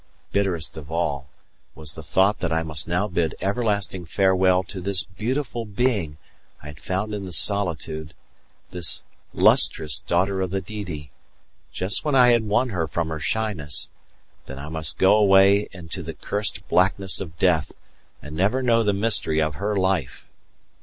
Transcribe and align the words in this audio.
Bitterest 0.31 0.77
of 0.77 0.91
all 0.91 1.29
was 1.75 1.93
the 1.93 2.01
thought 2.01 2.39
that 2.39 2.51
I 2.51 2.63
must 2.63 2.87
now 2.87 3.07
bid 3.07 3.35
everlasting 3.39 4.03
farewell 4.05 4.63
to 4.63 4.81
this 4.81 5.03
beautiful 5.03 5.63
being 5.63 6.17
I 6.63 6.69
had 6.69 6.79
found 6.79 7.13
in 7.13 7.25
the 7.25 7.31
solitude 7.31 8.15
this 8.71 9.03
lustrous 9.35 9.99
daughter 9.99 10.41
of 10.41 10.49
the 10.49 10.59
Didi 10.59 11.11
just 11.71 12.03
when 12.03 12.15
I 12.15 12.29
had 12.29 12.47
won 12.47 12.69
her 12.69 12.87
from 12.87 13.09
her 13.09 13.19
shyness 13.19 13.89
that 14.47 14.57
I 14.57 14.69
must 14.69 14.97
go 14.97 15.15
away 15.15 15.67
into 15.71 16.01
the 16.01 16.15
cursed 16.15 16.67
blackness 16.67 17.21
of 17.21 17.37
death 17.37 17.71
and 18.23 18.35
never 18.35 18.63
know 18.63 18.81
the 18.81 18.93
mystery 18.93 19.39
of 19.39 19.53
her 19.53 19.75
life! 19.75 20.31